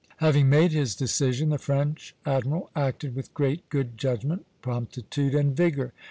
Having 0.17 0.49
made 0.49 0.71
his 0.71 0.95
decision, 0.95 1.49
the 1.49 1.59
French 1.59 2.15
admiral 2.25 2.71
acted 2.75 3.13
with 3.15 3.31
great 3.35 3.69
good 3.69 3.99
judgment, 3.99 4.47
promptitude, 4.63 5.35
and 5.35 5.55
vigor. 5.55 5.93